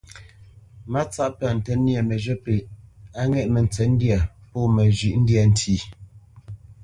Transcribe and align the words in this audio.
Mátsáʼ 0.91 1.31
pə́nə 1.37 1.55
ntə́ 1.57 1.75
nyê 1.85 1.99
məzhə̂ 2.09 2.35
pêʼ 2.45 2.63
á 3.19 3.21
ŋɛ̂ʼ 3.31 3.47
mətsə̌ndyâ 3.53 4.17
pó 4.51 4.59
məzhyə́ 4.75 5.15
ndyâ 5.21 5.43
ntí. 5.51 5.75